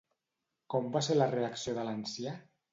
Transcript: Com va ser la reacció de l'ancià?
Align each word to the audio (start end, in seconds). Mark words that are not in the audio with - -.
Com 0.75 0.87
va 0.97 1.03
ser 1.09 1.19
la 1.19 1.29
reacció 1.37 1.79
de 1.79 1.87
l'ancià? 1.93 2.37